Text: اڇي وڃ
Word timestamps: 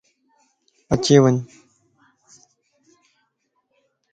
اڇي 0.93 1.15
وڃ 1.23 1.35